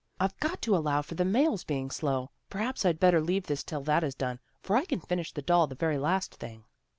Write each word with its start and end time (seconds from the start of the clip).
"I've 0.19 0.35
got 0.39 0.63
to 0.63 0.75
allow 0.75 1.03
for 1.03 1.13
the 1.13 1.23
mails 1.23 1.63
being 1.63 1.91
slow. 1.91 2.31
Perhaps 2.49 2.85
I'd 2.87 2.99
better 2.99 3.21
leave 3.21 3.45
this 3.45 3.63
till 3.63 3.81
that 3.83 4.03
is 4.03 4.15
done, 4.15 4.39
for 4.59 4.75
I 4.75 4.83
can 4.85 4.99
finish 4.99 5.31
the 5.31 5.43
doll 5.43 5.67
the 5.67 5.75
very 5.75 5.99
last 5.99 6.33
thing." 6.33 6.63